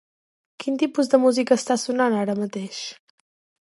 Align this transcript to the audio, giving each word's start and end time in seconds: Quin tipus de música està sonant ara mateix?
Quin 0.63 0.79
tipus 0.85 1.13
de 1.13 1.21
música 1.27 1.59
està 1.63 1.79
sonant 1.85 2.19
ara 2.25 2.39
mateix? 2.45 2.85